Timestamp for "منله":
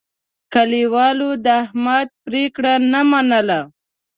3.11-3.59